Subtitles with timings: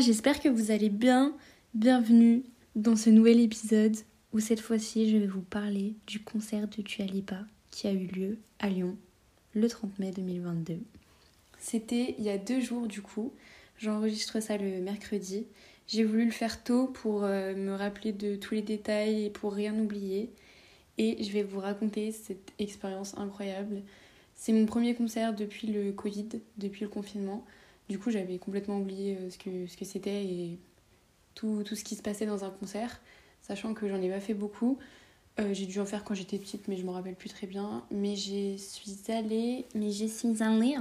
[0.00, 1.34] j'espère que vous allez bien.
[1.72, 2.42] Bienvenue
[2.74, 3.96] dans ce nouvel épisode
[4.32, 7.38] où cette fois-ci je vais vous parler du concert de Tualipa
[7.70, 8.96] qui a eu lieu à Lyon
[9.54, 10.78] le 30 mai 2022.
[11.58, 13.32] C'était il y a deux jours du coup,
[13.78, 15.46] j'enregistre ça le mercredi.
[15.86, 19.54] J'ai voulu le faire tôt pour euh, me rappeler de tous les détails et pour
[19.54, 20.30] rien oublier.
[20.98, 23.82] Et je vais vous raconter cette expérience incroyable.
[24.34, 26.28] C'est mon premier concert depuis le Covid,
[26.58, 27.46] depuis le confinement.
[27.88, 30.58] Du coup, j'avais complètement oublié euh, ce que, ce que c'était et
[31.34, 33.00] tout, tout, ce qui se passait dans un concert,
[33.42, 34.78] sachant que j'en ai pas fait beaucoup.
[35.38, 37.84] Euh, j'ai dû en faire quand j'étais petite, mais je me rappelle plus très bien.
[37.90, 39.66] Mais j'y suis allée.
[39.74, 40.76] Mais j'y suis allée.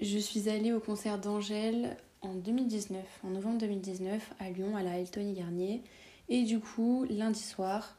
[0.00, 4.98] Je suis allée au concert d'Angèle en 2019, en novembre 2019, à Lyon, à la
[4.98, 5.82] Elton Garnier.
[6.28, 7.97] Et du coup, lundi soir,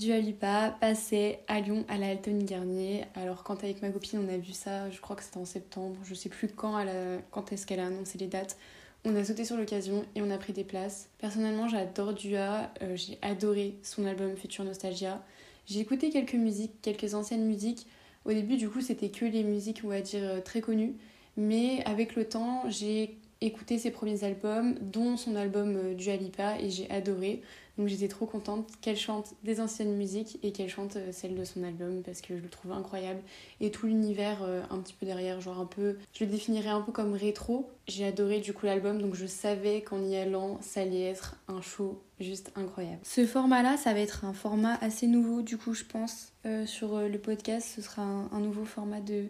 [0.00, 3.04] du Alipa passait à Lyon à la Elton Garnier.
[3.14, 5.96] Alors quand avec ma copine on a vu ça, je crois que c'était en septembre,
[6.04, 6.82] je sais plus quand,
[7.30, 8.56] quand est-ce qu'elle a annoncé les dates.
[9.04, 11.10] On a sauté sur l'occasion et on a pris des places.
[11.18, 15.22] Personnellement j'adore Dua, euh, j'ai adoré son album Future Nostalgia.
[15.66, 17.86] J'ai écouté quelques musiques, quelques anciennes musiques.
[18.24, 20.94] Au début du coup c'était que les musiques on va dire euh, très connues.
[21.36, 26.58] Mais avec le temps j'ai écouté ses premiers albums, dont son album euh, Dua Lipa
[26.60, 27.42] et j'ai adoré.
[27.78, 31.44] Donc j'étais trop contente qu'elle chante des anciennes musiques et qu'elle chante euh, celle de
[31.44, 33.20] son album parce que je le trouve incroyable.
[33.60, 36.82] Et tout l'univers euh, un petit peu derrière, genre un peu, je le définirais un
[36.82, 37.70] peu comme rétro.
[37.88, 41.62] J'ai adoré du coup l'album donc je savais qu'en y allant ça allait être un
[41.62, 43.00] show juste incroyable.
[43.02, 46.32] Ce format là ça va être un format assez nouveau du coup je pense
[46.66, 47.66] sur le podcast.
[47.74, 49.24] Ce sera un, nouveau format de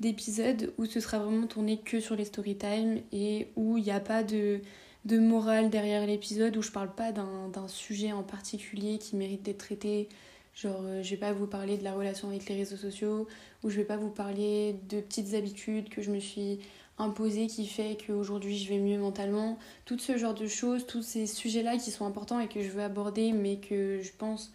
[0.00, 3.90] d'épisode où ce sera vraiment tourné que sur les story time et où il n'y
[3.90, 4.60] a pas de
[5.04, 9.58] de morale derrière l'épisode où je parle pas d'un sujet en particulier qui mérite d'être
[9.58, 10.08] traité.
[10.54, 13.26] Genre, euh, je vais pas vous parler de la relation avec les réseaux sociaux,
[13.62, 16.60] ou je vais pas vous parler de petites habitudes que je me suis
[16.96, 19.58] imposées qui fait qu'aujourd'hui je vais mieux mentalement.
[19.84, 22.82] Tout ce genre de choses, tous ces sujets-là qui sont importants et que je veux
[22.82, 24.52] aborder, mais que je pense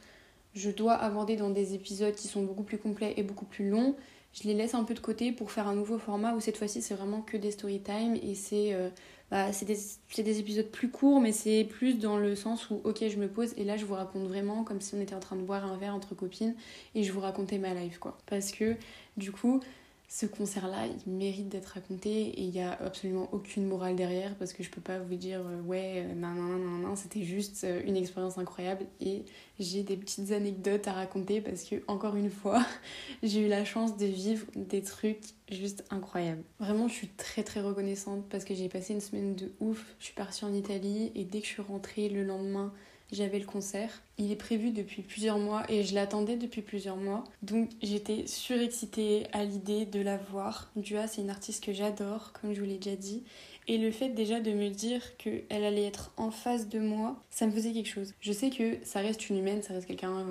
[0.55, 3.95] je dois aborder dans des épisodes qui sont beaucoup plus complets et beaucoup plus longs
[4.33, 6.81] je les laisse un peu de côté pour faire un nouveau format où cette fois-ci
[6.81, 8.89] c'est vraiment que des story time et c'est euh,
[9.31, 13.17] bah, des, des, épisodes plus courts mais c'est plus dans le sens où ok je
[13.17, 15.41] me pose et là je vous raconte vraiment comme si on était en train de
[15.41, 16.55] boire un verre entre copines
[16.95, 18.17] et je vous racontais ma life quoi.
[18.27, 18.75] Parce que
[19.17, 19.61] du coup
[20.11, 24.53] ce concert-là, il mérite d'être raconté et il n'y a absolument aucune morale derrière parce
[24.53, 27.79] que je peux pas vous dire euh, ouais, euh, non, non, non, c'était juste euh,
[27.85, 29.23] une expérience incroyable et
[29.59, 32.65] j'ai des petites anecdotes à raconter parce que, encore une fois,
[33.23, 35.21] j'ai eu la chance de vivre des trucs
[35.51, 36.43] juste incroyables.
[36.59, 39.95] Vraiment, je suis très très reconnaissante parce que j'ai passé une semaine de ouf.
[39.99, 42.73] Je suis partie en Italie et dès que je suis rentrée le lendemain,
[43.11, 44.01] j'avais le concert.
[44.17, 47.23] Il est prévu depuis plusieurs mois et je l'attendais depuis plusieurs mois.
[47.41, 50.69] Donc j'étais surexcitée à l'idée de la voir.
[50.75, 53.23] Dua, c'est une artiste que j'adore, comme je vous l'ai déjà dit.
[53.67, 57.45] Et le fait déjà de me dire qu'elle allait être en face de moi, ça
[57.45, 58.13] me faisait quelque chose.
[58.19, 60.25] Je sais que ça reste une humaine, ça reste quelqu'un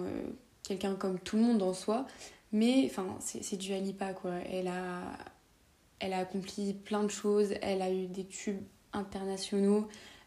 [0.70, 2.06] euh, comme tout le monde en soi.
[2.52, 4.34] Mais enfin, c'est du Alipa quoi.
[4.50, 5.02] Elle a,
[5.98, 8.62] elle a accompli plein de choses, elle a eu des tubes
[8.92, 9.86] internationaux.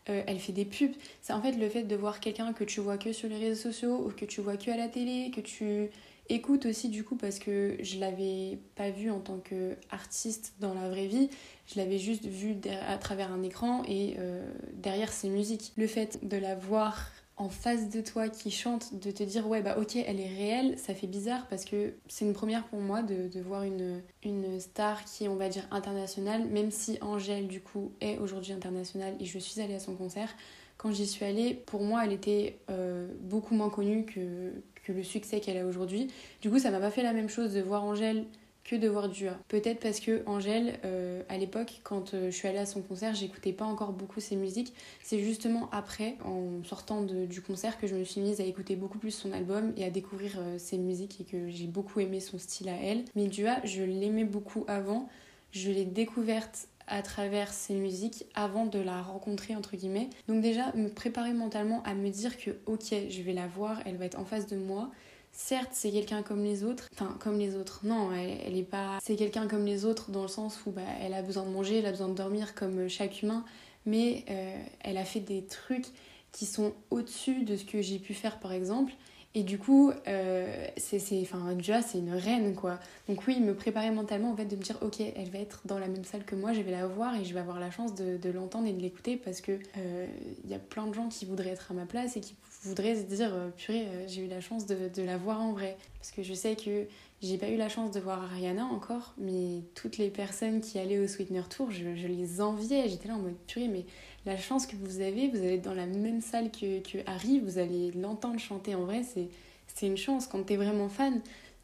[0.09, 0.93] Euh, elle fait des pubs.
[1.21, 3.61] C'est en fait le fait de voir quelqu'un que tu vois que sur les réseaux
[3.61, 5.89] sociaux ou que tu vois que à la télé, que tu
[6.29, 10.89] écoutes aussi du coup parce que je l'avais pas vu en tant qu'artiste dans la
[10.89, 11.29] vraie vie,
[11.67, 12.55] je l'avais juste vu
[12.87, 15.71] à travers un écran et euh, derrière ses musiques.
[15.77, 17.11] Le fait de la voir
[17.41, 20.77] en face de toi qui chante, de te dire ouais bah ok elle est réelle,
[20.77, 24.59] ça fait bizarre parce que c'est une première pour moi de, de, voir une, une
[24.59, 29.15] star qui est on va dire internationale, même si Angèle du coup est aujourd'hui internationale
[29.19, 30.29] et je suis allée à son concert.
[30.77, 34.53] Quand j'y suis allée, pour moi elle était euh, beaucoup moins connue que,
[34.83, 36.09] que le succès qu'elle a aujourd'hui.
[36.41, 38.25] Du coup ça m'a pas fait la même chose de voir Angèle
[38.63, 39.37] que de voir Dua.
[39.47, 43.15] Peut-être parce que Angèle, euh, à l'époque, quand euh, je suis allée à son concert,
[43.15, 44.73] j'écoutais pas encore beaucoup ses musiques.
[45.01, 48.99] C'est justement après, en sortant du concert, que je me suis mise à écouter beaucoup
[48.99, 52.37] plus son album et à découvrir euh, ses musiques et que j'ai beaucoup aimé son
[52.37, 53.03] style à elle.
[53.15, 55.09] Mais Dua, je l'aimais beaucoup avant.
[55.51, 60.09] Je l'ai découverte à travers ses musiques avant de la rencontrer entre guillemets.
[60.27, 63.97] Donc déjà me préparer mentalement à me dire que ok je vais la voir, elle
[63.97, 64.91] va être en face de moi
[65.31, 66.87] certes c'est quelqu'un comme les autres.
[66.93, 67.81] Enfin comme les autres.
[67.83, 71.13] Non elle, est pas c'est quelqu'un comme les autres dans le sens où bah, elle
[71.13, 73.45] a besoin de manger elle a besoin de dormir comme chaque humain.
[73.85, 75.87] Mais euh, elle a fait des trucs
[76.31, 78.93] qui sont au-dessus de ce que j'ai pu faire par exemple.
[79.33, 82.79] Et du coup, euh, c'est, enfin, déjà, c'est une reine, quoi.
[83.07, 85.79] Donc oui, me préparer mentalement, en fait, de me dire, ok, elle va être dans
[85.79, 87.95] la même salle que moi, je vais la voir et je vais avoir la chance
[87.95, 90.05] de, de l'entendre et de l'écouter parce que il euh,
[90.49, 93.03] y a plein de gens qui voudraient être à ma place et qui voudraient se
[93.03, 95.77] dire, euh, purée, euh, j'ai eu la chance de, de, la voir en vrai.
[95.97, 96.87] Parce que je sais que
[97.21, 100.99] j'ai pas eu la chance de voir Ariana encore, mais toutes les personnes qui allaient
[100.99, 102.87] au Sweetener Tour, je, je les enviais.
[102.87, 103.85] J'étais là en mode, purée, mais
[104.25, 107.57] la chance que vous avez, vous allez dans la même salle que, que Harry, vous
[107.57, 109.29] allez l'entendre chanter en vrai, c'est,
[109.67, 110.27] c'est une chance.
[110.27, 111.21] Quand t'es vraiment fan,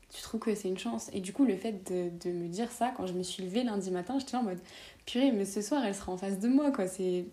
[0.09, 1.09] tu trouves que c'est une chance.
[1.13, 3.63] Et du coup, le fait de, de, me dire ça, quand je me suis levée
[3.63, 4.59] lundi matin, j'étais en mode
[5.05, 6.87] purée, mais ce soir, elle sera en face de moi, quoi.
[6.87, 7.25] C'est,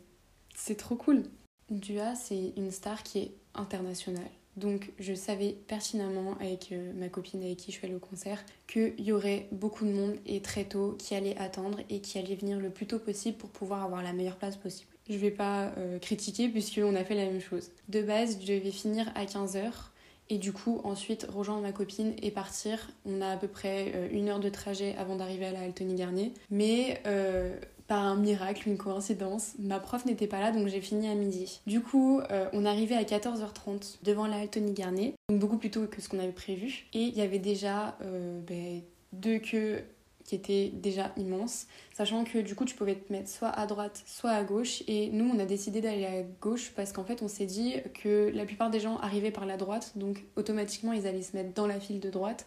[0.54, 1.22] c'est trop cool.
[1.70, 4.30] Dua, c'est une star qui est internationale.
[4.56, 8.44] Donc je savais pertinemment avec euh, ma copine avec qui je suis allée au concert
[8.68, 12.36] qu'il y aurait beaucoup de monde et très tôt qui allait attendre et qui allait
[12.36, 14.90] venir le plus tôt possible pour pouvoir avoir la meilleure place possible.
[15.08, 17.70] Je vais pas euh, critiquer puisqu'on a fait la même chose.
[17.88, 19.72] De base, je devais finir à 15h
[20.30, 22.90] et du coup ensuite rejoindre ma copine et partir.
[23.04, 25.96] On a à peu près euh, une heure de trajet avant d'arriver à la Altony
[25.96, 26.32] Garnier.
[26.50, 27.02] Mais
[27.86, 31.60] par un miracle, une coïncidence, ma prof n'était pas là donc j'ai fini à midi.
[31.66, 35.86] Du coup, euh, on arrivait à 14h30 devant la Tony Garnier, donc beaucoup plus tôt
[35.86, 36.86] que ce qu'on avait prévu.
[36.94, 38.80] Et il y avait déjà euh, ben,
[39.12, 39.82] deux queues
[40.24, 44.02] qui étaient déjà immenses, sachant que du coup tu pouvais te mettre soit à droite,
[44.06, 44.82] soit à gauche.
[44.88, 48.32] Et nous, on a décidé d'aller à gauche parce qu'en fait, on s'est dit que
[48.34, 51.66] la plupart des gens arrivaient par la droite, donc automatiquement ils allaient se mettre dans
[51.66, 52.46] la file de droite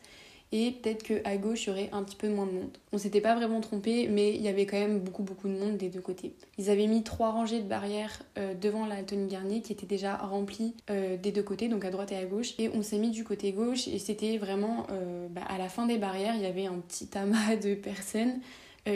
[0.51, 2.77] et peut-être qu'à gauche il y aurait un petit peu moins de monde.
[2.93, 5.77] On s'était pas vraiment trompé, mais il y avait quand même beaucoup beaucoup de monde
[5.77, 6.33] des deux côtés.
[6.57, 10.15] Ils avaient mis trois rangées de barrières euh, devant la Tony Garnier qui étaient déjà
[10.15, 13.11] remplies euh, des deux côtés, donc à droite et à gauche, et on s'est mis
[13.11, 16.45] du côté gauche et c'était vraiment euh, bah, à la fin des barrières, il y
[16.45, 18.39] avait un petit amas de personnes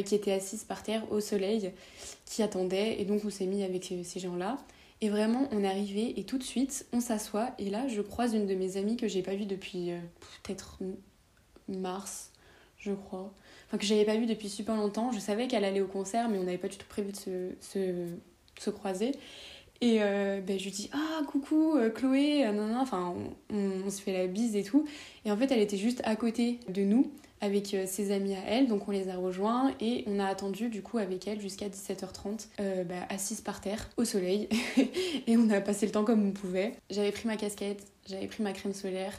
[0.06, 1.70] qui étaient assises par terre au soleil,
[2.26, 4.56] qui attendaient, et donc on s'est mis avec ces gens-là.
[5.02, 7.50] Et vraiment, on est arrivé et tout de suite, on s'assoit.
[7.60, 9.92] Et là, je croise une de mes amies que j'ai pas vue depuis
[10.44, 10.78] peut-être
[11.78, 12.32] mars,
[12.78, 13.34] je crois.
[13.68, 15.12] Enfin, que j'avais pas vu depuis super longtemps.
[15.12, 17.52] Je savais qu'elle allait au concert, mais on n'avait pas du tout prévu de se,
[17.62, 18.08] se,
[18.60, 19.14] se croiser.
[19.82, 23.16] Et euh, ben, je lui dis Ah, coucou euh, Chloé, euh, non, non, enfin,
[23.50, 24.86] on, se fait la bise et tout.
[25.26, 28.68] Et en fait, elle était juste à côté de nous avec ses amis à elle,
[28.68, 32.48] donc on les a rejoints et on a attendu du coup avec elle jusqu'à 17h30,
[32.60, 34.48] euh, bah, assise par terre au soleil
[35.28, 36.74] et on a passé le temps comme on pouvait.
[36.92, 39.14] J'avais pris ma casquette, j'avais pris ma crème solaire,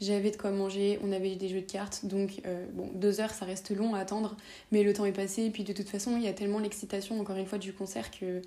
[0.00, 3.32] j'avais de quoi manger, on avait des jeux de cartes, donc euh, bon, deux heures
[3.32, 4.36] ça reste long à attendre,
[4.72, 7.20] mais le temps est passé, et puis de toute façon il y a tellement l'excitation
[7.20, 8.42] encore une fois du concert que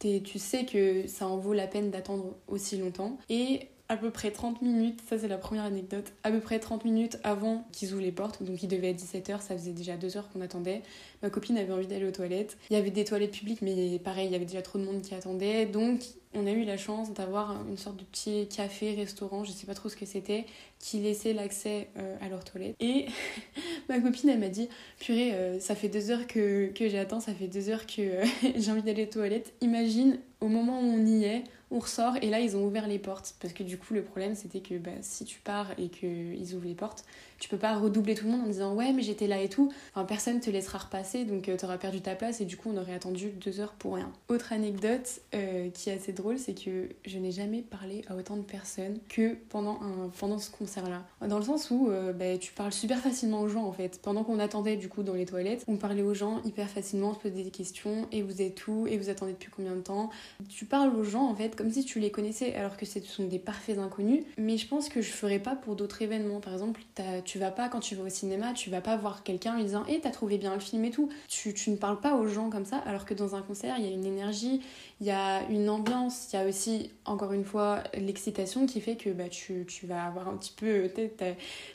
[0.00, 3.18] tu sais que ça en vaut la peine d'attendre aussi longtemps.
[3.28, 6.84] Et à peu près 30 minutes, ça c'est la première anecdote, à peu près 30
[6.84, 10.16] minutes avant qu'ils ouvrent les portes, donc il devait être 17h, ça faisait déjà 2
[10.16, 10.82] heures qu'on attendait.
[11.22, 12.58] Ma copine avait envie d'aller aux toilettes.
[12.70, 15.00] Il y avait des toilettes publiques, mais pareil, il y avait déjà trop de monde
[15.00, 16.02] qui attendait, donc
[16.34, 19.74] on a eu la chance d'avoir une sorte de petit café, restaurant, je sais pas
[19.74, 20.44] trop ce que c'était,
[20.78, 22.76] qui laissait l'accès euh, à leurs toilettes.
[22.80, 23.06] Et
[23.88, 24.68] ma copine, elle m'a dit
[25.00, 28.24] Purée, euh, ça fait deux heures que, que j'attends, ça fait deux heures que euh,
[28.56, 29.54] j'ai envie d'aller aux toilettes.
[29.60, 32.98] Imagine, au moment où on y est, on ressort et là ils ont ouvert les
[32.98, 36.54] portes parce que du coup le problème c'était que bah, si tu pars et qu'ils
[36.54, 37.04] ouvrent les portes
[37.38, 39.72] tu peux pas redoubler tout le monde en disant ouais mais j'étais là et tout.
[39.94, 42.70] Enfin personne te laissera repasser donc euh, tu auras perdu ta place et du coup
[42.72, 44.10] on aurait attendu deux heures pour rien.
[44.28, 48.36] Autre anecdote euh, qui est assez drôle c'est que je n'ai jamais parlé à autant
[48.36, 52.38] de personnes que pendant, un, pendant ce concert là dans le sens où euh, bah,
[52.38, 54.00] tu parles super facilement aux gens en fait.
[54.02, 57.14] Pendant qu'on attendait du coup dans les toilettes on parlait aux gens hyper facilement on
[57.14, 60.10] se posait des questions et vous êtes où et vous attendez depuis combien de temps?
[60.48, 63.26] Tu parles aux gens en fait comme si tu les connaissais alors que ce sont
[63.26, 64.24] des parfaits inconnus.
[64.36, 66.40] Mais je pense que je ferais pas pour d'autres événements.
[66.40, 66.80] Par exemple
[67.28, 69.84] tu vas pas quand tu vas au cinéma tu vas pas voir quelqu'un lui disant
[69.86, 71.10] hé hey, t'as trouvé bien le film et tout.
[71.28, 73.84] Tu, tu ne parles pas aux gens comme ça alors que dans un concert il
[73.84, 74.62] y a une énergie
[75.00, 78.96] il y a une ambiance il y a aussi encore une fois l'excitation qui fait
[78.96, 81.34] que bah, tu, tu vas avoir un petit peu t'as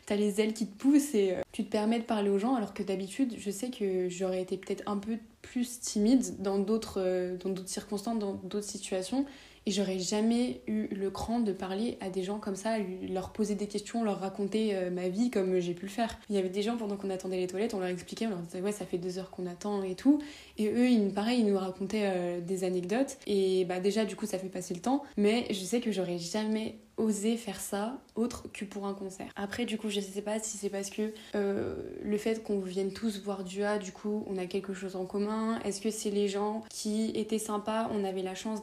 [0.09, 2.55] as les ailes qui te poussent et euh, tu te permets de parler aux gens
[2.55, 6.99] alors que d'habitude je sais que j'aurais été peut-être un peu plus timide dans d'autres
[6.99, 9.25] euh, dans d'autres circonstances dans d'autres situations
[9.65, 12.77] et j'aurais jamais eu le cran de parler à des gens comme ça,
[13.09, 16.19] leur poser des questions, leur raconter euh, ma vie comme j'ai pu le faire.
[16.29, 18.39] Il y avait des gens pendant qu'on attendait les toilettes, on leur expliquait, on leur
[18.39, 20.21] disait ouais ça fait deux heures qu'on attend et tout.
[20.57, 23.17] Et eux, ils, pareil, ils nous racontaient euh, des anecdotes.
[23.27, 25.03] Et bah déjà du coup ça fait passer le temps.
[25.17, 29.31] Mais je sais que j'aurais jamais osé faire ça autre que pour un concert.
[29.35, 32.93] Après du coup je sais pas si c'est parce que euh, le fait qu'on vienne
[32.93, 35.59] tous voir Dua du coup on a quelque chose en commun.
[35.65, 38.59] Est-ce que c'est les gens qui étaient sympas, on avait la chance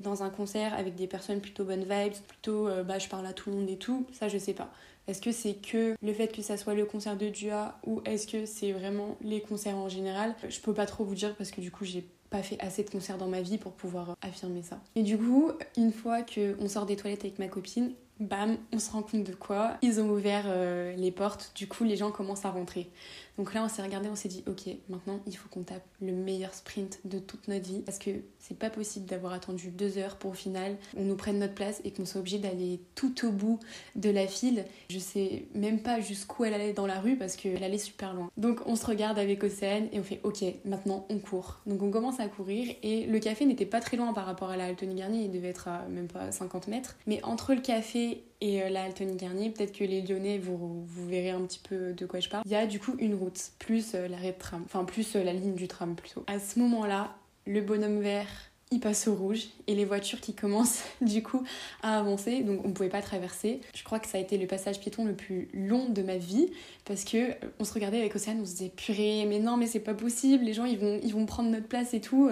[0.00, 3.32] dans un concert avec des personnes plutôt bonnes vibes, plutôt euh, bah, je parle à
[3.32, 4.70] tout le monde et tout, ça je sais pas.
[5.08, 8.26] Est-ce que c'est que le fait que ça soit le concert de Dua ou est-ce
[8.26, 10.34] que c'est vraiment les concerts en général?
[10.48, 12.90] Je peux pas trop vous dire parce que du coup j'ai pas fait assez de
[12.90, 14.80] concerts dans ma vie pour pouvoir affirmer ça.
[14.96, 18.90] Et du coup, une fois qu'on sort des toilettes avec ma copine, bam, on se
[18.90, 22.44] rend compte de quoi Ils ont ouvert euh, les portes, du coup les gens commencent
[22.44, 22.90] à rentrer.
[23.38, 26.12] Donc là on s'est regardé, on s'est dit ok, maintenant il faut qu'on tape le
[26.12, 30.16] meilleur sprint de toute notre vie parce que c'est pas possible d'avoir attendu deux heures
[30.16, 33.30] pour au final on nous prenne notre place et qu'on soit obligé d'aller tout au
[33.30, 33.60] bout
[33.94, 34.64] de la file.
[34.88, 38.30] Je sais même pas jusqu'où elle allait dans la rue parce qu'elle allait super loin.
[38.38, 41.60] Donc on se regarde avec Océane et on fait ok, maintenant on court.
[41.66, 44.56] Donc on commence à courir et le café n'était pas très loin par rapport à
[44.56, 46.96] la Altony Garnier, il devait être à même pas 50 mètres.
[47.06, 48.05] Mais entre le café
[48.40, 51.92] et euh, la Altony Garnier, peut-être que les Lyonnais, vous, vous verrez un petit peu
[51.92, 52.42] de quoi je parle.
[52.44, 55.24] Il y a du coup une route, plus euh, l'arrêt de tram, enfin plus euh,
[55.24, 56.24] la ligne du tram plutôt.
[56.26, 57.14] À ce moment-là,
[57.46, 58.28] le bonhomme vert
[58.72, 61.44] il passe au rouge et les voitures qui commencent du coup
[61.82, 64.80] à avancer donc on pouvait pas traverser je crois que ça a été le passage
[64.80, 66.50] piéton le plus long de ma vie
[66.84, 69.78] parce que on se regardait avec Océane on se disait purée mais non mais c'est
[69.78, 72.28] pas possible les gens ils vont prendre notre place et tout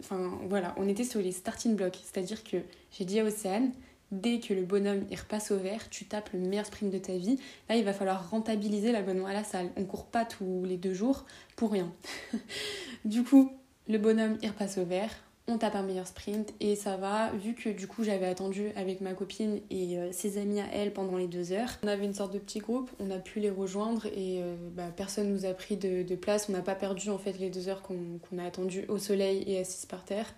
[0.00, 2.56] enfin voilà on était sur les starting blocks c'est à dire que
[2.90, 3.70] j'ai dit à Océane
[4.12, 7.16] dès que le bonhomme il repasse au vert, tu tapes le meilleur sprint de ta
[7.16, 7.38] vie.
[7.68, 9.70] Là, il va falloir rentabiliser l'abonnement à la salle.
[9.76, 11.24] On court pas tous les deux jours
[11.56, 11.92] pour rien.
[13.04, 13.52] du coup,
[13.88, 15.10] le bonhomme il repasse au vert,
[15.48, 17.32] on tape un meilleur sprint et ça va.
[17.32, 20.92] Vu que du coup j'avais attendu avec ma copine et euh, ses amis à elle
[20.92, 23.50] pendant les deux heures, on avait une sorte de petit groupe, on a pu les
[23.50, 26.48] rejoindre et euh, bah, personne nous a pris de, place.
[26.50, 29.58] On n'a pas perdu en fait les deux heures qu'on a attendu au soleil et
[29.58, 30.34] assis par terre.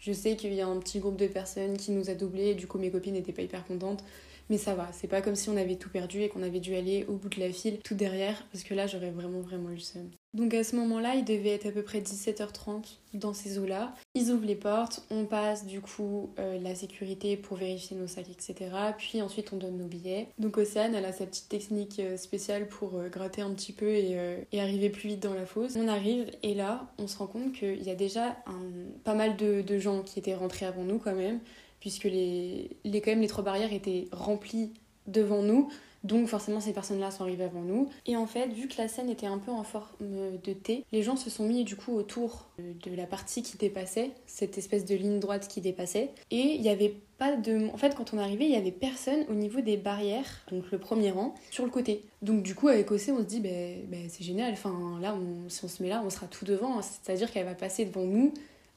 [0.00, 2.54] Je sais qu'il y a un petit groupe de personnes qui nous a doublé et
[2.56, 4.02] du coup mes copines n'étaient pas hyper contentes.
[4.48, 6.74] Mais ça va, c'est pas comme si on avait tout perdu et qu'on avait dû
[6.74, 9.74] aller au bout de la file, tout derrière, parce que là j'aurais vraiment vraiment eu
[9.74, 10.10] le seum.
[10.32, 12.84] Donc à ce moment-là, il devait être à peu près 17h30
[13.14, 13.94] dans ces eaux-là.
[14.14, 18.30] Ils ouvrent les portes, on passe du coup euh, la sécurité pour vérifier nos sacs,
[18.30, 18.70] etc.
[18.96, 20.28] Puis ensuite on donne nos billets.
[20.38, 23.88] Donc Océane, elle a sa petite technique euh, spéciale pour euh, gratter un petit peu
[23.88, 24.16] et,
[24.56, 25.76] arriver plus vite dans la fosse.
[25.76, 28.36] On arrive et là, on se rend compte qu'il y a déjà
[29.04, 31.40] pas mal de, gens qui étaient rentrés avant nous quand même,
[31.80, 34.74] puisque les, quand même, les trois barrières étaient remplies
[35.06, 35.70] devant nous.
[36.02, 37.88] Donc forcément ces personnes-là sont arrivées avant nous.
[38.06, 41.02] Et en fait, vu que la scène était un peu en forme de T, les
[41.02, 44.94] gens se sont mis du coup autour de la partie qui dépassait, cette espèce de
[44.94, 46.10] ligne droite qui dépassait.
[46.30, 47.68] Et il n'y avait pas de...
[47.72, 50.78] En fait, quand on arrivait, il y avait personne au niveau des barrières, donc le
[50.78, 52.04] premier rang, sur le côté.
[52.22, 55.14] Donc du coup, avec OC, on se dit, ben c'est génial, enfin là,
[55.48, 58.32] si on se met là, on sera tout devant, c'est-à-dire qu'elle va passer devant nous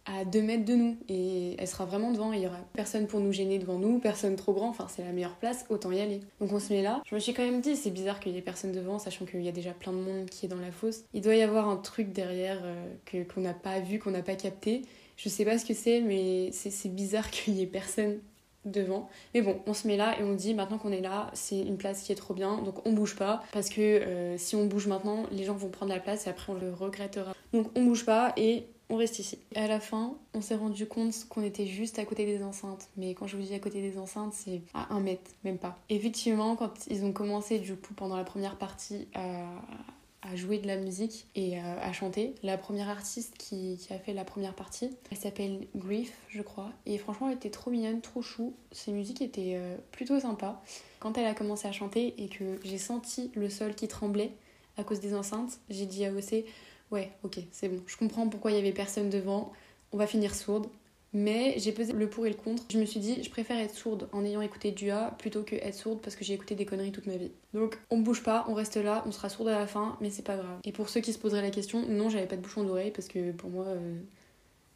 [0.05, 2.33] à 2 mètres de nous et elle sera vraiment devant.
[2.33, 4.69] Il y aura personne pour nous gêner devant nous, personne trop grand.
[4.69, 6.19] Enfin, c'est la meilleure place, autant y aller.
[6.39, 7.01] Donc on se met là.
[7.05, 9.41] Je me suis quand même dit, c'est bizarre qu'il y ait personne devant, sachant qu'il
[9.41, 11.03] y a déjà plein de monde qui est dans la fosse.
[11.13, 14.23] Il doit y avoir un truc derrière euh, que qu'on n'a pas vu, qu'on n'a
[14.23, 14.81] pas capté.
[15.15, 18.19] Je sais pas ce que c'est, mais c'est bizarre qu'il y ait personne
[18.65, 19.09] devant.
[19.33, 21.77] Mais bon, on se met là et on dit maintenant qu'on est là, c'est une
[21.77, 24.87] place qui est trop bien, donc on bouge pas parce que euh, si on bouge
[24.87, 27.33] maintenant, les gens vont prendre la place et après on le regrettera.
[27.51, 29.39] Donc on bouge pas et on reste ici.
[29.55, 32.89] À la fin, on s'est rendu compte qu'on était juste à côté des enceintes.
[32.97, 35.79] Mais quand je vous dis à côté des enceintes, c'est à un mètre, même pas.
[35.89, 40.77] Effectivement, quand ils ont commencé du coup pendant la première partie à, jouer de la
[40.77, 45.67] musique et à, chanter, la première artiste qui, a fait la première partie, elle s'appelle
[45.75, 46.71] Grief, je crois.
[46.85, 48.53] Et franchement, elle était trop mignonne, trop chou.
[48.71, 50.61] Ses musiques étaient euh, plutôt sympas.
[50.99, 54.31] Quand elle a commencé à chanter et que j'ai senti le sol qui tremblait
[54.77, 56.45] à cause des enceintes, j'ai dit à OC
[56.93, 57.81] ouais, ok, c'est bon.
[57.87, 59.51] Je comprends pourquoi il y avait personne devant.
[59.91, 60.67] On va finir sourde.
[61.15, 62.63] Mais j'ai pesé le pour et le contre.
[62.71, 65.75] Je me suis dit, je préfère être sourde en ayant écouté du plutôt que être
[65.75, 67.31] sourde parce que j'ai écouté des conneries toute ma vie.
[67.53, 70.23] Donc on bouge pas, on reste là, on sera sourde à la fin, mais c'est
[70.23, 70.57] pas grave.
[70.63, 73.07] Et pour ceux qui se poseraient la question, non, j'avais pas de bouchon d'oreille parce
[73.07, 73.99] que pour moi, euh,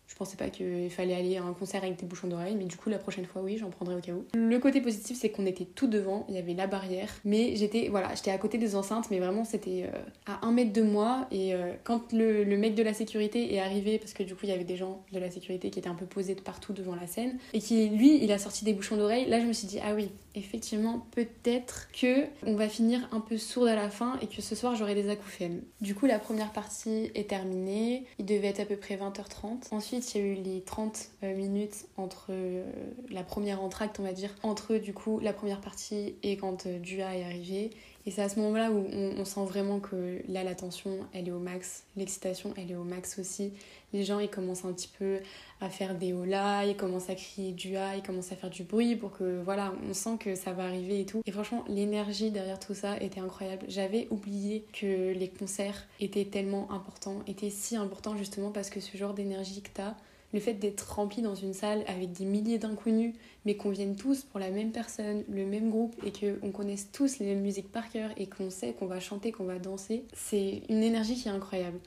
[0.07, 2.77] je pensais pas qu'il fallait aller à un concert avec des bouchons d'oreilles, mais du
[2.77, 4.25] coup, la prochaine fois, oui, j'en prendrai au cas où.
[4.33, 7.89] Le côté positif, c'est qu'on était tout devant, il y avait la barrière, mais j'étais,
[7.89, 11.27] voilà, j'étais à côté des enceintes, mais vraiment, c'était euh, à un mètre de moi.
[11.31, 14.49] Et euh, quand le, mec de la sécurité est arrivé, parce que du coup, il
[14.49, 16.95] y avait des gens de la sécurité qui étaient un peu posés de partout devant
[16.95, 19.67] la scène, et qui, lui, il a sorti des bouchons d'oreilles, là, je me suis
[19.67, 24.17] dit, ah oui, effectivement, peut-être que on va finir un peu sourde à la fin
[24.21, 25.61] et que ce soir, j'aurai des acouphènes.
[25.81, 29.71] Du coup, la première partie est terminée, il devait être à peu près 20h30.
[29.71, 32.63] Ensuite, il y a eu les 30 euh, minutes entre euh,
[33.09, 36.79] la première entracte, on va dire, entre du coup la première partie et quand euh,
[36.79, 37.71] Dua est arrivé.
[38.07, 41.31] Et c'est à ce moment-là où on, sent vraiment que là, la tension, elle est
[41.31, 43.51] au max, l'excitation, elle est au max aussi.
[43.91, 45.19] Les gens, ils commencent un petit peu
[45.59, 48.95] à faire des holas, ils commencent à crier Dua, ils commencent à faire du bruit
[48.95, 51.21] pour que, voilà, on sent que ça va arriver et tout.
[51.25, 53.65] Et franchement, l'énergie derrière tout ça était incroyable.
[53.67, 58.95] J'avais oublié que les concerts étaient tellement importants, étaient si importants justement parce que ce
[58.95, 59.95] genre d'énergie que t'as,
[60.33, 63.13] le fait d'être rempli dans une salle avec des milliers d'inconnus,
[63.45, 67.19] mais qu'on vienne tous pour la même personne, le même groupe, et qu'on connaisse tous
[67.19, 70.63] les mêmes musiques par cœur, et qu'on sait qu'on va chanter, qu'on va danser, c'est
[70.69, 71.79] une énergie qui est incroyable.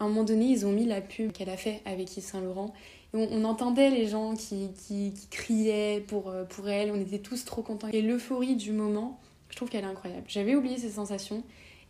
[0.00, 2.40] À un moment donné, ils ont mis la pub qu'elle a fait avec Yves Saint
[2.40, 2.72] Laurent.
[3.14, 6.92] Et on, entendait les gens qui, qui, criaient pour, euh, pour elle.
[6.92, 7.88] On était tous trop contents.
[7.88, 9.18] Et l'euphorie du moment,
[9.50, 10.24] je trouve qu'elle est incroyable.
[10.28, 11.42] J'avais oublié ces sensations.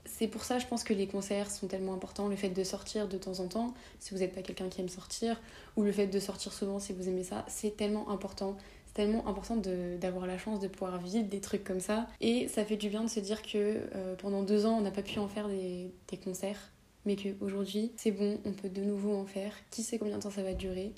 [0.04, 2.28] C'est pour ça, je pense que les concerts sont tellement importants.
[2.28, 4.88] Le fait de sortir de temps en temps, si vous n'êtes pas quelqu'un qui aime
[4.88, 5.40] sortir,
[5.76, 8.56] ou le fait de sortir souvent si vous aimez ça, c'est tellement important
[8.94, 9.56] tellement important
[10.00, 12.08] d'avoir la chance de pouvoir vivre des trucs comme ça.
[12.20, 14.90] Et ça fait du bien de se dire que euh, pendant deux ans, on n'a
[14.90, 16.72] pas pu en faire des, des concerts,
[17.04, 19.52] mais qu'aujourd'hui, c'est bon, on peut de nouveau en faire.
[19.70, 20.92] Qui sait combien de temps ça va durer?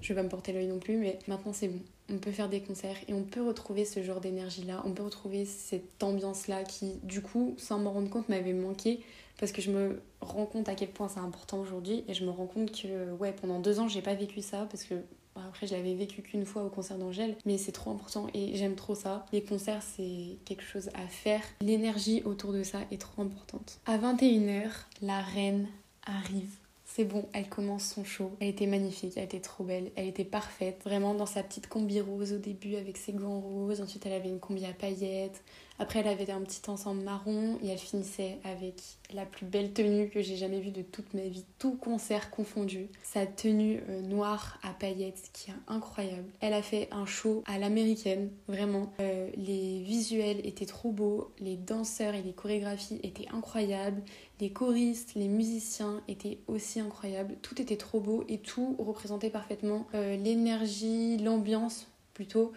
[0.00, 1.80] Je vais pas me porter l'œil non plus, mais maintenant c'est bon.
[2.10, 5.44] On peut faire des concerts et on peut retrouver ce genre d'énergie-là, on peut retrouver
[5.44, 9.00] cette ambiance-là qui, du coup, sans m'en rendre compte, m'avait manqué
[9.38, 12.30] parce que je me rends compte à quel point c'est important aujourd'hui et je me
[12.30, 14.94] rends compte que, ouais, pendant deux ans, j'ai pas vécu ça parce que
[15.36, 18.76] après, je l'avais vécu qu'une fois au concert d'Angèle, mais c'est trop important et j'aime
[18.76, 19.26] trop ça.
[19.32, 21.42] Les concerts, c'est quelque chose à faire.
[21.60, 23.80] L'énergie autour de ça est trop importante.
[23.86, 24.70] À 21h,
[25.02, 25.66] la reine
[26.06, 26.50] arrive.
[26.96, 28.30] C'est bon, elle commence son show.
[28.38, 30.80] Elle était magnifique, elle était trop belle, elle était parfaite.
[30.84, 33.80] Vraiment dans sa petite combi rose au début avec ses gants roses.
[33.80, 35.42] Ensuite, elle avait une combi à paillettes.
[35.80, 38.80] Après, elle avait un petit ensemble marron et elle finissait avec
[39.12, 42.86] la plus belle tenue que j'ai jamais vue de toute ma vie, tout concert confondu.
[43.02, 46.28] Sa tenue euh, noire à paillettes qui est incroyable.
[46.40, 48.92] Elle a fait un show à l'américaine, vraiment.
[49.00, 54.02] Euh, les visuels étaient trop beaux, les danseurs et les chorégraphies étaient incroyables,
[54.40, 57.34] les choristes, les musiciens étaient aussi incroyables.
[57.42, 62.52] Tout était trop beau et tout représentait parfaitement euh, l'énergie, l'ambiance plutôt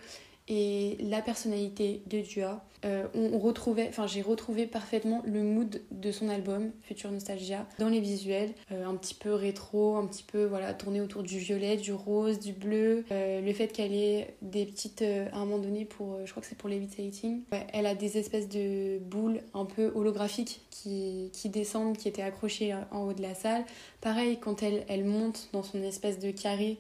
[0.47, 2.63] et la personnalité de Dua.
[2.85, 7.89] Euh, on retrouvait, enfin j'ai retrouvé parfaitement le mood de son album Future Nostalgia dans
[7.89, 11.75] les visuels, euh, un petit peu rétro, un petit peu voilà tourné autour du violet,
[11.75, 13.03] du rose, du bleu.
[13.11, 16.47] Euh, le fait qu'elle ait des petites, à un moment donné pour, je crois que
[16.47, 17.41] c'est pour Levitating,
[17.73, 22.75] elle a des espèces de boules un peu holographiques qui, qui descendent, qui étaient accrochées
[22.91, 23.65] en haut de la salle.
[24.01, 26.77] Pareil quand elle, elle monte dans son espèce de carré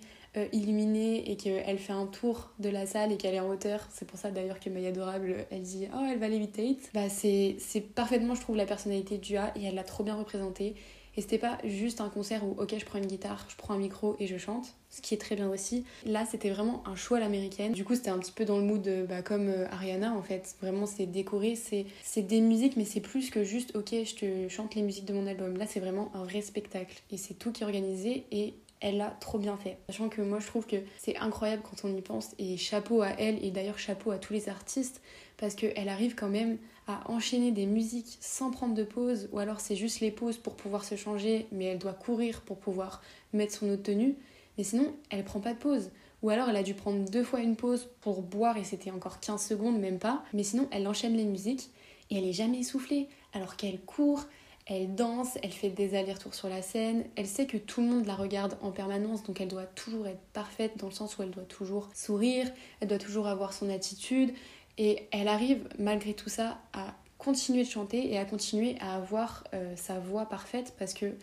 [0.51, 3.87] illuminée et qu'elle fait un tour de la salle et qu'elle est en hauteur.
[3.91, 6.89] C'est pour ça d'ailleurs que Maya Adorable, elle dit Oh, elle va levitate.
[6.93, 7.57] Bah, c'est
[7.95, 10.75] parfaitement, je trouve, la personnalité de Dua et elle l'a trop bien représentée.
[11.17, 13.79] Et c'était pas juste un concert où, ok, je prends une guitare, je prends un
[13.79, 15.83] micro et je chante, ce qui est très bien aussi.
[16.05, 17.71] Là, c'était vraiment un choix à l'américaine.
[17.71, 20.55] Du coup, c'était un petit peu dans le mood bah, comme euh, Ariana en fait.
[20.61, 24.75] Vraiment, c'est décoré, c'est des musiques, mais c'est plus que juste, ok, je te chante
[24.75, 25.57] les musiques de mon album.
[25.57, 27.01] Là, c'est vraiment un vrai spectacle.
[27.11, 29.77] Et c'est tout qui est organisé et elle l'a trop bien fait.
[29.87, 33.09] Sachant que moi je trouve que c'est incroyable quand on y pense et chapeau à
[33.17, 35.01] elle et d'ailleurs chapeau à tous les artistes
[35.37, 39.59] parce qu'elle arrive quand même à enchaîner des musiques sans prendre de pause ou alors
[39.59, 43.01] c'est juste les pauses pour pouvoir se changer mais elle doit courir pour pouvoir
[43.33, 44.15] mettre son autre tenue
[44.57, 45.91] mais sinon elle prend pas de pause.
[46.23, 49.19] Ou alors elle a dû prendre deux fois une pause pour boire et c'était encore
[49.19, 51.69] 15 secondes même pas mais sinon elle enchaîne les musiques
[52.09, 54.23] et elle est jamais essoufflée alors qu'elle court,
[54.69, 58.05] elle danse, elle fait des allers-retours sur la scène, elle sait que tout le monde
[58.05, 61.31] la regarde en permanence, donc elle doit toujours être parfaite dans le sens où elle
[61.31, 62.51] doit toujours sourire,
[62.81, 64.33] elle doit toujours avoir son attitude,
[64.77, 69.43] et elle arrive malgré tout ça à continuer de chanter et à continuer à avoir
[69.53, 71.15] euh, sa voix parfaite parce que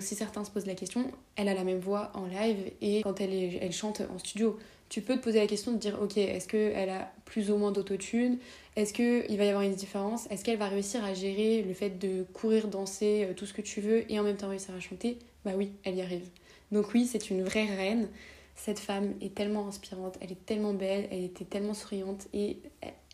[0.00, 3.20] si certains se posent la question, elle a la même voix en live et quand
[3.20, 6.88] elle chante en studio tu peux te poser la question de dire ok, est-ce qu'elle
[6.88, 8.38] a plus ou moins d'autotune?
[8.76, 10.26] Est-ce qu'il va y avoir une différence?
[10.30, 13.62] Est-ce qu'elle va réussir à gérer le fait de courir, danser, euh, tout ce que
[13.62, 15.18] tu veux et en même temps réussir à chanter?
[15.44, 16.28] Bah oui, elle y arrive.
[16.72, 18.08] Donc oui, c'est une vraie reine.
[18.54, 22.58] Cette femme est tellement inspirante, elle est tellement belle, elle était tellement souriante et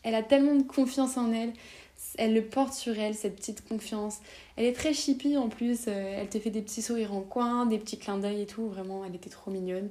[0.04, 1.52] elle a tellement de confiance en elle.
[2.16, 4.18] Elle le porte sur elle, cette petite confiance.
[4.56, 7.66] Elle est très chippie en plus, euh, elle te fait des petits sourires en coin,
[7.66, 8.68] des petits clins d'œil et tout.
[8.68, 9.88] Vraiment, elle était trop mignonne.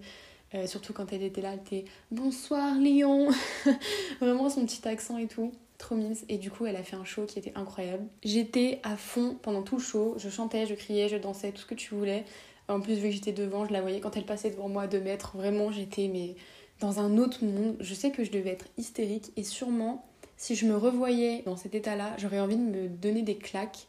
[0.54, 3.30] Euh, surtout quand elle était là, elle était bonsoir Lyon
[4.20, 5.52] Vraiment son petit accent et tout.
[5.78, 6.16] Trop mimes.
[6.30, 8.04] Et du coup, elle a fait un show qui était incroyable.
[8.24, 10.16] J'étais à fond pendant tout le show.
[10.18, 12.26] Je chantais, je criais, je dansais, tout ce que tu voulais.
[12.68, 14.88] En plus, vu que j'étais devant, je la voyais quand elle passait devant moi à
[14.88, 15.36] 2 mètres.
[15.36, 16.36] Vraiment, j'étais mais
[16.80, 17.78] dans un autre monde.
[17.80, 20.06] Je sais que je devais être hystérique et sûrement,
[20.38, 23.88] si je me revoyais dans cet état-là, j'aurais envie de me donner des claques.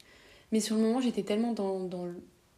[0.53, 2.07] Mais sur le moment, j'étais tellement dans, dans,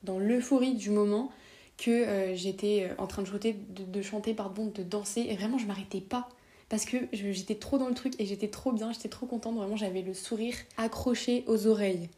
[0.03, 1.31] dans l'euphorie du moment
[1.77, 5.59] que euh, j'étais euh, en train de chanter, de, chanter, pardon, de danser, et vraiment
[5.59, 6.29] je m'arrêtais pas.
[6.69, 9.77] Parce que j'étais trop dans le truc et j'étais trop bien, j'étais trop contente, vraiment
[9.77, 12.09] j'avais le sourire accroché aux oreilles.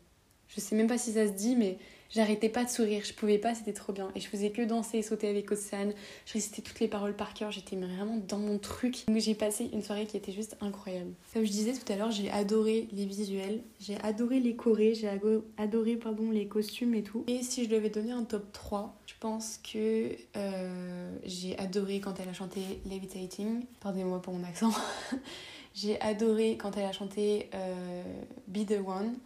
[0.48, 1.78] Je sais même pas si ça se dit, mais
[2.10, 4.10] J'arrêtais pas de sourire, je pouvais pas, c'était trop bien.
[4.14, 5.92] Et je faisais que danser et sauter avec Ossane.
[6.24, 9.04] Je récitais toutes les paroles par cœur, j'étais vraiment dans mon truc.
[9.08, 11.12] Donc j'ai passé une soirée qui était juste incroyable.
[11.32, 15.08] Comme je disais tout à l'heure, j'ai adoré les visuels, j'ai adoré les chorés, j'ai
[15.56, 17.24] adoré pardon, les costumes et tout.
[17.26, 22.20] Et si je devais donner un top 3, je pense que euh, j'ai adoré quand
[22.20, 23.64] elle a chanté Levitating.
[23.80, 24.72] Pardonnez-moi pour mon accent.
[25.74, 28.02] j'ai adoré quand elle a chanté euh,
[28.48, 29.16] Be the One.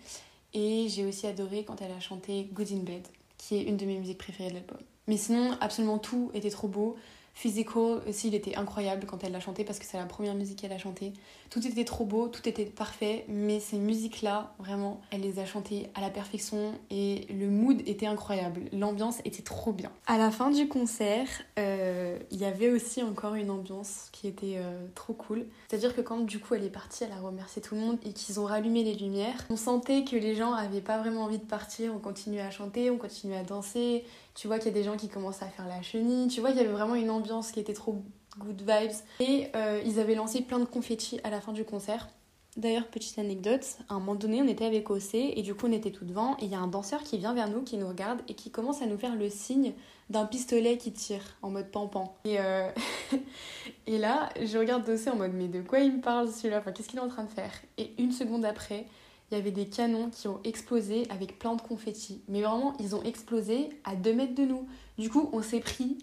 [0.52, 3.06] Et j'ai aussi adoré quand elle a chanté Good in Bed,
[3.38, 4.78] qui est une de mes musiques préférées de l'album.
[5.06, 6.96] Mais sinon, absolument tout était trop beau.
[7.34, 10.60] Physical aussi, il était incroyable quand elle l'a chanté parce que c'est la première musique
[10.60, 11.12] qu'elle a chantée.
[11.48, 15.88] Tout était trop beau, tout était parfait, mais ces musiques-là, vraiment, elle les a chantées
[15.94, 18.62] à la perfection et le mood était incroyable.
[18.72, 19.90] L'ambiance était trop bien.
[20.06, 21.26] À la fin du concert,
[21.58, 25.46] euh, il y avait aussi encore une ambiance qui était euh, trop cool.
[25.68, 28.12] C'est-à-dire que quand du coup elle est partie, elle a remercié tout le monde et
[28.12, 31.44] qu'ils ont rallumé les lumières, on sentait que les gens avaient pas vraiment envie de
[31.44, 31.92] partir.
[31.94, 34.04] On continuait à chanter, on continuait à danser.
[34.34, 36.28] Tu vois qu'il y a des gens qui commençaient à faire la chenille.
[36.28, 38.02] Tu vois qu'il y avait vraiment une ambiance qui était trop
[38.38, 38.96] good vibes.
[39.20, 42.08] Et euh, ils avaient lancé plein de confettis à la fin du concert.
[42.56, 45.72] D'ailleurs, petite anecdote, à un moment donné, on était avec OC et du coup, on
[45.72, 46.36] était tout devant.
[46.38, 48.50] Et il y a un danseur qui vient vers nous, qui nous regarde et qui
[48.50, 49.72] commence à nous faire le signe
[50.10, 52.16] d'un pistolet qui tire en mode pampan.
[52.24, 52.68] Et, euh,
[53.86, 56.58] et là, je regarde OC en mode, mais de quoi il me parle celui-là?
[56.58, 57.52] Enfin, qu'est-ce qu'il est en train de faire?
[57.78, 58.86] Et une seconde après,
[59.30, 62.22] il y avait des canons qui ont explosé avec plein de confettis.
[62.28, 64.66] Mais vraiment, ils ont explosé à 2 mètres de nous.
[64.98, 65.98] Du coup, on s'est pris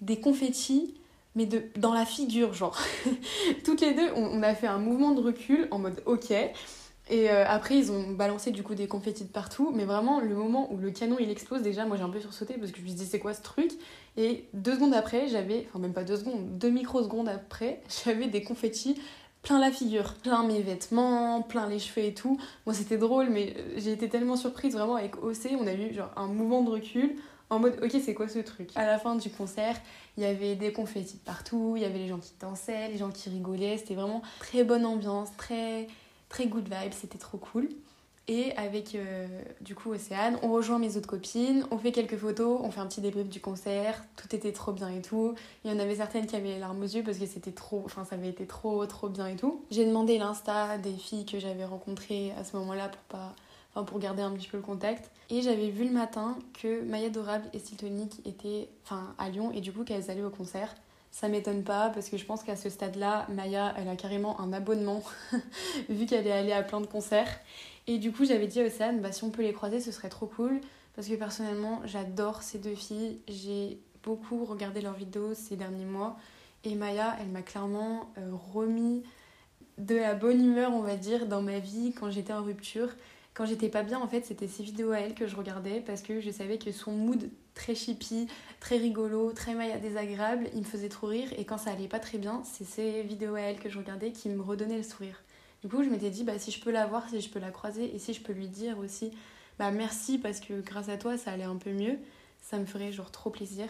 [0.00, 0.94] des confettis
[1.34, 2.78] mais dans la figure, genre.
[3.64, 6.30] Toutes les deux, on, a fait un mouvement de recul en mode ok.
[7.10, 9.72] Et euh, après, ils ont balancé du coup des confettis de partout.
[9.74, 12.54] Mais vraiment, le moment où le canon il explose, déjà, moi j'ai un peu sursauté
[12.54, 13.72] parce que je me suis dit c'est quoi ce truc?
[14.16, 18.42] Et deux secondes après, j'avais, enfin même pas deux secondes, deux microsecondes après, j'avais des
[18.42, 18.96] confettis
[19.44, 22.38] plein la figure, plein mes vêtements, plein les cheveux et tout.
[22.66, 25.52] Moi c'était drôle, mais euh, j'ai été tellement surprise vraiment avec OC.
[25.60, 27.16] On a eu genre un mouvement de recul
[27.50, 28.70] en mode ok c'est quoi ce truc?
[28.74, 29.76] À la fin du concert,
[30.16, 33.10] il y avait des confettis partout, il y avait les gens qui dansaient, les gens
[33.10, 35.86] qui rigolaient, c'était vraiment très bonne ambiance, très
[36.28, 37.68] très good vibe, c'était trop cool.
[38.26, 39.26] Et avec euh,
[39.60, 42.86] du coup Océane, on rejoint mes autres copines, on fait quelques photos, on fait un
[42.86, 45.34] petit débrief du concert, tout était trop bien et tout.
[45.64, 47.82] Il y en avait certaines qui avaient les larmes aux yeux parce que c'était trop,
[47.84, 49.62] enfin ça avait été trop trop bien et tout.
[49.70, 53.34] J'ai demandé l'insta des filles que j'avais rencontrées à ce moment-là pour pas
[53.82, 55.10] pour garder un petit peu le contact.
[55.30, 59.60] Et j'avais vu le matin que Maya Dorable et Stiltonic étaient enfin, à Lyon et
[59.60, 60.72] du coup qu'elles allaient au concert.
[61.10, 64.52] Ça m'étonne pas parce que je pense qu'à ce stade-là, Maya, elle a carrément un
[64.52, 65.02] abonnement
[65.88, 67.40] vu qu'elle est allée à plein de concerts.
[67.86, 70.08] Et du coup, j'avais dit à Océane, bah, si on peut les croiser, ce serait
[70.08, 70.60] trop cool.
[70.94, 73.20] Parce que personnellement, j'adore ces deux filles.
[73.28, 76.16] J'ai beaucoup regardé leurs vidéos ces derniers mois.
[76.64, 79.02] Et Maya, elle m'a clairement euh, remis
[79.76, 82.90] de la bonne humeur, on va dire, dans ma vie quand j'étais en rupture
[83.34, 86.02] quand j'étais pas bien, en fait, c'était ces vidéos à elle que je regardais parce
[86.02, 88.28] que je savais que son mood très chippy,
[88.60, 91.28] très rigolo, très maya désagréable, il me faisait trop rire.
[91.36, 94.12] Et quand ça allait pas très bien, c'est ces vidéos à elle que je regardais
[94.12, 95.20] qui me redonnaient le sourire.
[95.64, 97.50] Du coup, je m'étais dit, bah, si je peux la voir, si je peux la
[97.50, 99.10] croiser et si je peux lui dire aussi,
[99.58, 101.96] bah, merci parce que grâce à toi, ça allait un peu mieux,
[102.42, 103.66] ça me ferait genre trop plaisir.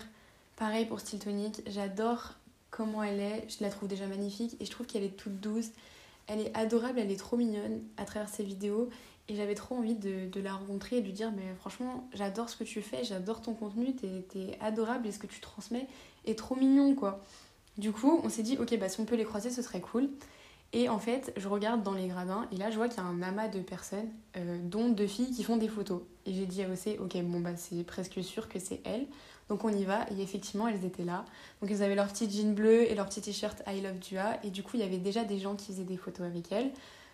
[0.57, 2.35] Pareil pour Style Tonic, j'adore
[2.72, 5.68] comment elle est, je la trouve déjà magnifique et je trouve qu'elle est toute douce.
[6.26, 8.90] Elle est adorable, elle est trop mignonne à travers ses vidéos
[9.28, 12.57] et j'avais trop envie de, la rencontrer et de lui dire Mais franchement, j'adore ce
[12.57, 15.87] que tu fais, j'adore ton contenu, t'es es adorable et ce que tu transmets
[16.26, 17.22] est trop mignon quoi.
[17.78, 20.09] Du coup, on s'est dit Ok, bah si on peut les croiser, ce serait cool.
[20.76, 23.08] Et en fait, je regarde dans les gradins et là, je vois qu'il y a
[23.08, 26.02] un amas de personnes, euh, dont deux filles qui font des photos.
[26.26, 29.06] Et j'ai dit à OC Ok, bon, bah c'est presque sûr que c'est elles.
[29.48, 31.24] Donc on y va et effectivement, elles étaient là.
[31.62, 34.44] Donc elles avaient leur petit jean bleu et leur petit t-shirt I Love Dua.
[34.44, 36.72] Et du coup, il y avait déjà des gens qui faisaient des photos avec elles.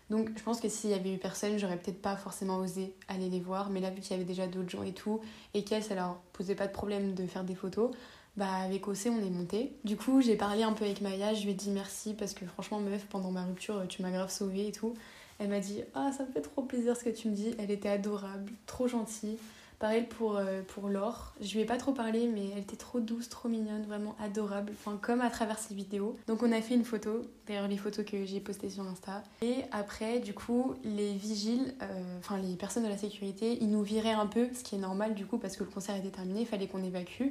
[0.09, 3.29] Donc je pense que s'il y avait eu personne, j'aurais peut-être pas forcément osé aller
[3.29, 3.69] les voir.
[3.69, 5.21] Mais là, vu qu'il y avait déjà d'autres gens et tout,
[5.53, 7.91] et qu'elles, ça leur posait pas de problème de faire des photos,
[8.37, 9.73] bah avec OC, on est monté.
[9.85, 12.47] Du coup, j'ai parlé un peu avec Maya, je lui ai dit merci parce que
[12.47, 14.95] franchement, meuf, pendant ma rupture, tu m'as grave sauvée et tout.
[15.39, 17.55] Elle m'a dit Ah, ça me fait trop plaisir ce que tu me dis.
[17.59, 19.39] Elle était adorable, trop gentille.
[19.81, 21.33] Pareil pour, euh, pour Laure.
[21.41, 24.73] Je lui ai pas trop parlé, mais elle était trop douce, trop mignonne, vraiment adorable.
[24.75, 26.19] Enfin, comme à travers ses vidéos.
[26.27, 27.23] Donc, on a fait une photo.
[27.47, 29.25] D'ailleurs, les photos que j'ai postées sur Insta.
[29.41, 33.83] Et après, du coup, les vigiles, euh, enfin, les personnes de la sécurité, ils nous
[33.83, 36.43] viraient un peu, ce qui est normal, du coup, parce que le concert était terminé,
[36.43, 37.31] il fallait qu'on évacue.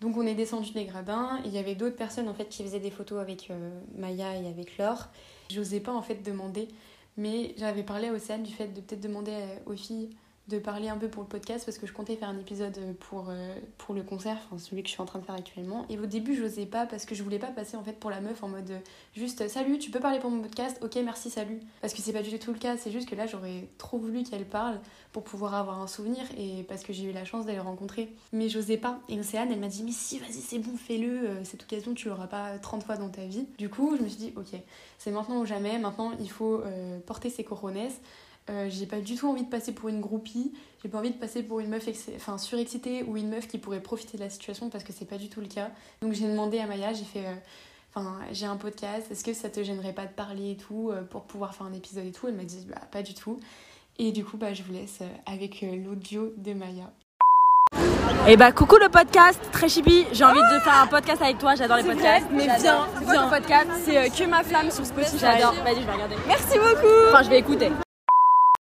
[0.00, 1.40] Donc, on est descendu des gradins.
[1.44, 4.48] Il y avait d'autres personnes, en fait, qui faisaient des photos avec euh, Maya et
[4.48, 5.08] avec Laure.
[5.50, 6.68] J'osais pas, en fait, demander.
[7.16, 9.32] Mais j'avais parlé à Océane du fait de peut-être demander
[9.66, 10.10] aux filles
[10.48, 13.26] de parler un peu pour le podcast parce que je comptais faire un épisode pour,
[13.28, 15.84] euh, pour le concert, enfin celui que je suis en train de faire actuellement.
[15.90, 18.10] Et au début, je n'osais pas parce que je voulais pas passer en fait pour
[18.10, 18.78] la meuf en mode euh,
[19.14, 21.60] juste salut, tu peux parler pour mon podcast, ok, merci, salut.
[21.82, 24.22] Parce que c'est pas du tout le cas, c'est juste que là j'aurais trop voulu
[24.22, 24.80] qu'elle parle
[25.12, 28.14] pour pouvoir avoir un souvenir et parce que j'ai eu la chance d'aller rencontrer.
[28.32, 29.00] Mais j'osais pas.
[29.08, 32.08] Et Océane, elle m'a dit, mais si, vas-y, c'est bon, fais-le, euh, cette occasion, tu
[32.08, 33.46] l'auras pas 30 fois dans ta vie.
[33.58, 34.58] Du coup, je me suis dit, ok,
[34.98, 36.62] c'est maintenant ou jamais, maintenant il faut
[37.06, 37.90] porter ses coronets
[38.50, 41.18] euh, j'ai pas du tout envie de passer pour une groupie, j'ai pas envie de
[41.18, 44.70] passer pour une meuf enfin, surexcitée ou une meuf qui pourrait profiter de la situation
[44.70, 45.70] parce que c'est pas du tout le cas.
[46.02, 47.26] Donc j'ai demandé à Maya, j'ai fait.
[47.26, 47.34] Euh,
[47.94, 51.02] enfin, j'ai un podcast, est-ce que ça te gênerait pas de parler et tout euh,
[51.02, 52.28] pour pouvoir faire un épisode et tout?
[52.28, 53.38] Elle m'a dit bah, pas du tout.
[53.98, 56.92] Et du coup, bah, je vous laisse avec l'audio de Maya.
[58.26, 61.54] Et bah coucou le podcast, très chibi, j'ai envie de faire un podcast avec toi,
[61.54, 62.26] j'adore les podcasts.
[62.30, 62.86] mais viens.
[63.00, 63.68] ton podcast?
[63.84, 65.18] C'est euh, que ma flamme sur Spotify.
[65.18, 66.16] J'adore, vas-y je vais regarder.
[66.26, 67.08] Merci beaucoup.
[67.08, 67.70] Enfin je vais écouter.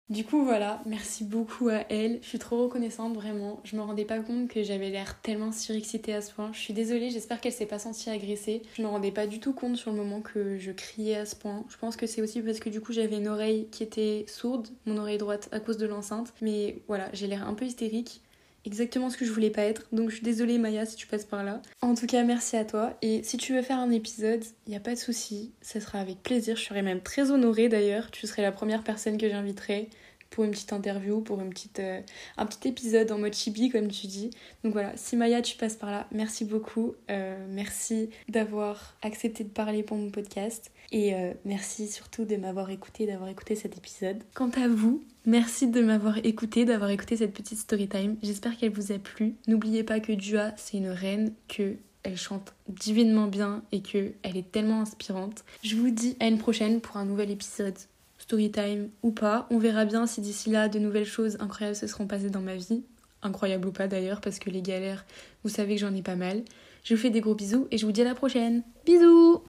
[0.09, 2.19] Du coup, voilà, merci beaucoup à elle.
[2.21, 3.59] Je suis trop reconnaissante, vraiment.
[3.63, 6.51] Je me rendais pas compte que j'avais l'air tellement surexcitée à ce point.
[6.53, 8.61] Je suis désolée, j'espère qu'elle s'est pas sentie agressée.
[8.77, 11.35] Je me rendais pas du tout compte sur le moment que je criais à ce
[11.35, 11.65] point.
[11.69, 14.67] Je pense que c'est aussi parce que du coup, j'avais une oreille qui était sourde,
[14.85, 16.35] mon oreille droite, à cause de l'enceinte.
[16.39, 18.21] Mais voilà, j'ai l'air un peu hystérique.
[18.65, 19.83] Exactement ce que je voulais pas être.
[19.91, 21.61] Donc je suis désolée Maya si tu passes par là.
[21.81, 22.97] En tout cas, merci à toi.
[23.01, 25.51] Et si tu veux faire un épisode, il n'y a pas de souci.
[25.61, 26.55] Ça sera avec plaisir.
[26.55, 28.09] Je serai même très honorée d'ailleurs.
[28.11, 29.89] Tu serais la première personne que j'inviterai
[30.35, 32.01] pour une petite interview, pour une petite, euh,
[32.35, 34.31] un petit épisode en mode chibi comme tu dis.
[34.65, 36.93] Donc voilà, si Maya tu passes par là, merci beaucoup.
[37.09, 40.71] Euh, merci d'avoir accepté de parler pour mon podcast.
[40.91, 44.23] Et euh, merci surtout de m'avoir écouté, d'avoir écouté cet épisode.
[44.33, 48.17] Quant à vous, merci de m'avoir écouté, d'avoir écouté cette petite story time.
[48.21, 49.35] J'espère qu'elle vous a plu.
[49.47, 54.35] N'oubliez pas que Dua, c'est une reine, que elle chante divinement bien et que elle
[54.35, 55.45] est tellement inspirante.
[55.63, 57.77] Je vous dis à une prochaine pour un nouvel épisode
[58.25, 59.45] Storytime ou pas.
[59.51, 62.55] On verra bien si d'ici là de nouvelles choses incroyables se seront passées dans ma
[62.55, 62.83] vie.
[63.21, 65.05] Incroyable ou pas d'ailleurs, parce que les galères,
[65.43, 66.43] vous savez que j'en ai pas mal.
[66.83, 68.63] Je vous fais des gros bisous et je vous dis à la prochaine.
[68.83, 69.43] Bisous